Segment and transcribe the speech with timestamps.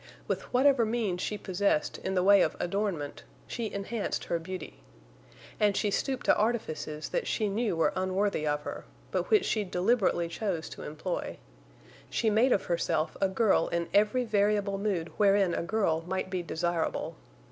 [0.27, 4.77] With whatever means she possessed in the way of adornment she enhanced her beauty.
[5.59, 9.63] And she stooped to artifices that she knew were unworthy of her, but which she
[9.63, 11.37] deliberately chose to employ.
[12.09, 16.41] She made of herself a girl in every variable mood wherein a girl might be
[16.41, 17.15] desirable.